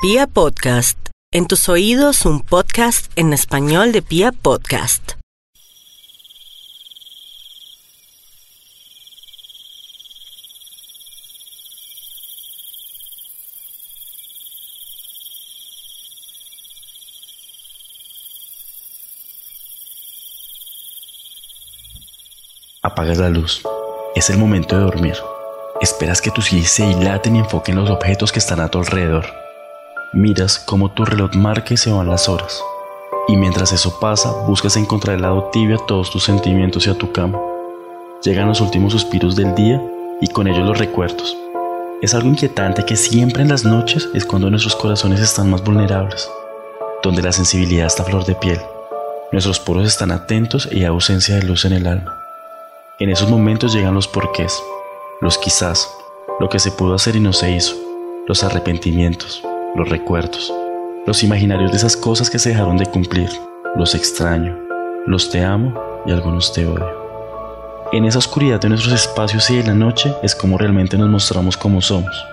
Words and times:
Pia 0.00 0.28
Podcast, 0.28 0.96
en 1.32 1.48
tus 1.48 1.68
oídos 1.68 2.24
un 2.24 2.40
podcast 2.40 3.10
en 3.16 3.32
español 3.32 3.90
de 3.90 4.00
Pia 4.00 4.30
Podcast. 4.30 5.14
Apagas 22.82 23.18
la 23.18 23.30
luz. 23.30 23.62
Es 24.14 24.30
el 24.30 24.38
momento 24.38 24.76
de 24.76 24.82
dormir. 24.82 25.16
Esperas 25.80 26.22
que 26.22 26.30
tus 26.30 26.52
ojos 26.52 26.68
se 26.68 26.86
dilaten 26.86 27.34
y 27.34 27.40
enfoquen 27.40 27.74
los 27.74 27.90
objetos 27.90 28.30
que 28.30 28.38
están 28.38 28.60
a 28.60 28.68
tu 28.68 28.78
alrededor. 28.78 29.47
Miras 30.14 30.58
cómo 30.58 30.90
tu 30.90 31.04
reloj 31.04 31.34
marca 31.34 31.74
y 31.74 31.76
se 31.76 31.92
van 31.92 32.08
las 32.08 32.30
horas. 32.30 32.62
Y 33.28 33.36
mientras 33.36 33.72
eso 33.72 34.00
pasa, 34.00 34.32
buscas 34.46 34.78
encontrar 34.78 35.16
el 35.16 35.22
lado 35.22 35.50
tibio 35.52 35.76
a 35.76 35.86
todos 35.86 36.10
tus 36.10 36.24
sentimientos 36.24 36.86
y 36.86 36.90
a 36.90 36.94
tu 36.96 37.12
cama. 37.12 37.38
Llegan 38.22 38.48
los 38.48 38.62
últimos 38.62 38.94
suspiros 38.94 39.36
del 39.36 39.54
día 39.54 39.82
y 40.22 40.28
con 40.28 40.48
ellos 40.48 40.66
los 40.66 40.78
recuerdos. 40.78 41.36
Es 42.00 42.14
algo 42.14 42.30
inquietante 42.30 42.86
que 42.86 42.96
siempre 42.96 43.42
en 43.42 43.50
las 43.50 43.66
noches 43.66 44.08
es 44.14 44.24
cuando 44.24 44.48
nuestros 44.48 44.74
corazones 44.76 45.20
están 45.20 45.50
más 45.50 45.62
vulnerables, 45.62 46.30
donde 47.02 47.20
la 47.20 47.32
sensibilidad 47.32 47.86
está 47.86 48.02
a 48.02 48.06
flor 48.06 48.24
de 48.24 48.34
piel. 48.34 48.60
Nuestros 49.30 49.60
poros 49.60 49.86
están 49.86 50.10
atentos 50.10 50.70
y 50.72 50.78
hay 50.78 50.84
ausencia 50.86 51.34
de 51.34 51.42
luz 51.42 51.66
en 51.66 51.74
el 51.74 51.86
alma. 51.86 52.18
En 52.98 53.10
esos 53.10 53.28
momentos 53.28 53.74
llegan 53.74 53.92
los 53.92 54.08
porqués, 54.08 54.58
los 55.20 55.36
quizás, 55.36 55.86
lo 56.40 56.48
que 56.48 56.60
se 56.60 56.70
pudo 56.70 56.94
hacer 56.94 57.14
y 57.14 57.20
no 57.20 57.34
se 57.34 57.50
hizo, 57.50 57.76
los 58.26 58.42
arrepentimientos, 58.42 59.42
los 59.74 59.88
recuerdos, 59.88 60.52
los 61.06 61.22
imaginarios 61.22 61.70
de 61.70 61.76
esas 61.76 61.96
cosas 61.96 62.30
que 62.30 62.38
se 62.38 62.50
dejaron 62.50 62.76
de 62.76 62.86
cumplir, 62.86 63.28
los 63.76 63.94
extraño, 63.94 64.58
los 65.06 65.30
te 65.30 65.44
amo 65.44 65.78
y 66.06 66.12
algunos 66.12 66.52
te 66.52 66.66
odio. 66.66 66.86
En 67.92 68.04
esa 68.04 68.18
oscuridad 68.18 68.60
de 68.60 68.68
nuestros 68.68 68.94
espacios 68.94 69.48
y 69.50 69.56
de 69.56 69.64
la 69.64 69.74
noche 69.74 70.12
es 70.22 70.34
como 70.34 70.58
realmente 70.58 70.98
nos 70.98 71.08
mostramos 71.08 71.56
como 71.56 71.80
somos, 71.80 72.26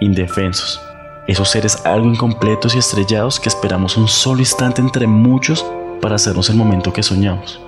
indefensos, 0.00 0.80
esos 1.26 1.48
seres 1.48 1.84
algo 1.84 2.06
incompletos 2.06 2.74
y 2.74 2.78
estrellados 2.78 3.40
que 3.40 3.48
esperamos 3.48 3.96
un 3.96 4.08
solo 4.08 4.40
instante 4.40 4.80
entre 4.80 5.06
muchos 5.06 5.64
para 6.00 6.16
hacernos 6.16 6.50
el 6.50 6.56
momento 6.56 6.92
que 6.92 7.02
soñamos. 7.02 7.60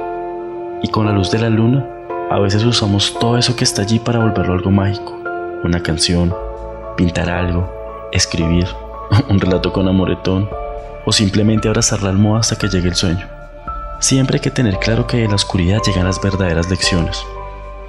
Y 0.83 0.89
con 0.89 1.07
la 1.07 1.13
luz 1.13 1.31
de 1.31 1.41
la 1.41 1.51
luna, 1.51 1.85
a 2.31 2.39
veces 2.39 2.65
usamos 2.65 3.17
todo 3.19 3.37
eso 3.37 3.57
que 3.57 3.65
está 3.65 3.83
allí 3.83 3.99
para 3.99 4.21
volverlo 4.21 4.55
algo 4.55 4.71
mágico. 4.71 5.19
Una 5.65 5.83
canción, 5.83 6.35
pintar 6.97 7.31
algo, 7.31 7.69
escribir, 8.13 8.67
un 9.29 9.41
relato 9.41 9.73
con 9.73 9.89
amoretón 9.89 10.49
o 11.05 11.13
simplemente 11.13 11.69
abrazar 11.69 12.03
la 12.03 12.11
almohada 12.11 12.41
hasta 12.41 12.57
que 12.57 12.69
llegue 12.69 12.89
el 12.89 12.95
sueño. 12.95 13.27
Siempre 14.01 14.37
hay 14.37 14.41
que 14.41 14.51
tener 14.51 14.79
claro 14.79 15.07
que 15.07 15.19
de 15.19 15.29
la 15.29 15.35
oscuridad 15.35 15.81
llegan 15.87 16.07
las 16.07 16.21
verdaderas 16.21 16.71
lecciones. 16.71 17.21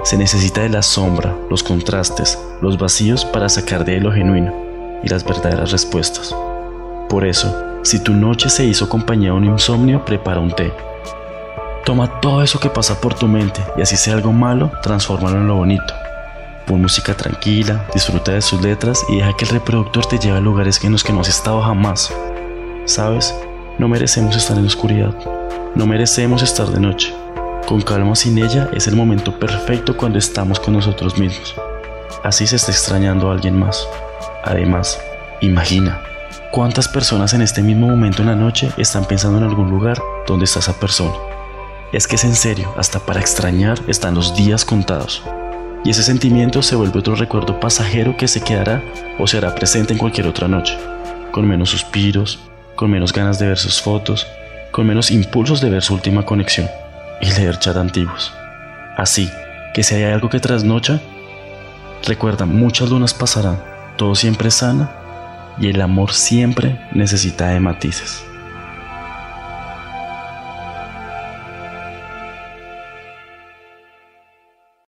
Se 0.04 0.18
necesita 0.18 0.62
de 0.62 0.70
la 0.70 0.82
sombra, 0.82 1.36
los 1.50 1.62
contrastes, 1.62 2.40
los 2.62 2.78
vacíos 2.78 3.26
para 3.26 3.50
sacar 3.50 3.86
de 3.86 4.00
lo 4.00 4.12
genuino 4.12 4.54
y 5.04 5.10
las 5.10 5.24
verdaderas 5.24 5.72
respuestas. 5.72 6.36
Por 7.10 7.26
eso, 7.26 7.54
si 7.84 8.02
tu 8.04 8.14
noche 8.14 8.50
se 8.50 8.66
hizo 8.66 8.90
compañía 8.90 9.32
de 9.32 9.38
un 9.38 9.46
insomnio, 9.46 10.04
prepara 10.06 10.40
un 10.40 10.52
té 10.52 10.72
Toma 11.86 12.20
todo 12.20 12.44
eso 12.44 12.60
que 12.60 12.70
pasa 12.70 13.02
por 13.02 13.16
tu 13.16 13.28
mente 13.28 13.62
y 13.76 13.82
así 13.82 13.98
sea 13.98 14.14
algo 14.14 14.32
malo, 14.32 14.72
transfórmalo 14.84 15.38
en 15.38 15.48
lo 15.48 15.56
bonito. 15.56 15.94
Pon 16.70 16.84
música 16.84 17.18
tranquila, 17.18 17.88
disfruta 17.96 18.34
de 18.34 18.44
sus 18.44 18.62
letras 18.62 19.04
y 19.10 19.18
deja 19.18 19.36
que 19.36 19.46
el 19.46 19.50
reproductor 19.50 20.06
te 20.06 20.20
lleve 20.20 20.38
a 20.38 20.40
lugares 20.40 20.84
en 20.84 20.92
los 20.92 21.04
que 21.04 21.12
no 21.12 21.22
has 21.22 21.28
estado 21.28 21.64
jamás. 21.64 22.14
¿Sabes? 22.86 23.34
No 23.80 23.88
merecemos 23.88 24.36
estar 24.36 24.56
en 24.56 24.66
la 24.66 24.68
oscuridad. 24.68 25.16
No 25.74 25.88
merecemos 25.88 26.44
estar 26.44 26.68
de 26.68 26.80
noche. 26.80 27.12
Con 27.68 27.82
calma 27.82 28.16
sin 28.16 28.38
ella 28.38 28.70
es 28.72 28.86
el 28.86 28.96
momento 28.96 29.40
perfecto 29.40 29.98
cuando 29.98 30.20
estamos 30.20 30.60
con 30.60 30.76
nosotros 30.76 31.18
mismos. 31.18 31.56
Así 32.24 32.46
se 32.46 32.58
está 32.58 32.72
extrañando 32.72 33.30
a 33.30 33.34
alguien 33.34 33.58
más. 33.58 33.88
Además, 34.44 35.02
imagina, 35.42 36.04
¿cuántas 36.52 36.88
personas 36.88 37.34
en 37.34 37.42
este 37.42 37.64
mismo 37.64 37.88
momento 37.88 38.22
en 38.22 38.28
la 38.28 38.36
noche 38.36 38.70
están 38.78 39.06
pensando 39.06 39.40
en 39.40 39.46
algún 39.46 39.72
lugar 39.72 40.00
donde 40.28 40.46
está 40.46 40.60
esa 40.60 40.80
persona? 40.80 41.16
es 41.92 42.08
que 42.08 42.18
es 42.18 42.24
en 42.24 42.36
serio, 42.36 42.72
hasta 42.78 43.00
para 43.00 43.20
extrañar 43.20 43.80
están 43.88 44.14
los 44.14 44.36
días 44.36 44.64
contados. 44.64 45.24
Y 45.84 45.92
ese 45.92 46.04
sentimiento 46.04 46.62
se 46.62 46.76
vuelve 46.76 47.00
otro 47.00 47.16
recuerdo 47.16 47.60
pasajero 47.60 48.18
que 48.18 48.28
se 48.28 48.42
quedará 48.42 48.84
o 49.18 49.28
se 49.28 49.38
hará 49.38 49.56
presente 49.56 49.94
en 49.94 50.00
cualquier 50.00 50.28
otra 50.28 50.48
noche, 50.48 50.78
con 51.32 51.48
menos 51.48 51.70
suspiros, 51.70 52.40
con 52.76 52.92
menos 52.92 53.14
ganas 53.14 53.40
de 53.40 53.48
ver 53.48 53.58
sus 53.58 53.82
fotos, 53.82 54.28
con 54.72 54.88
menos 54.88 55.12
impulsos 55.12 55.62
de 55.62 55.70
ver 55.70 55.82
su 55.82 55.94
última 55.94 56.26
conexión 56.26 56.68
y 57.22 57.32
leer 57.32 57.58
chat 57.60 57.78
antiguos. 57.78 58.34
Así 58.98 59.30
que 59.74 59.84
si 59.84 59.96
hay 59.96 60.04
algo 60.04 60.30
que 60.30 60.40
trasnocha, 60.40 61.00
recuerda, 62.06 62.46
muchas 62.46 62.90
lunas 62.90 63.14
pasarán, 63.14 63.62
todo 63.98 64.16
siempre 64.16 64.52
sana 64.52 64.92
y 65.60 65.68
el 65.68 65.82
amor 65.82 66.14
siempre 66.14 66.80
necesita 66.94 67.50
de 67.50 67.60
matices. 67.60 68.29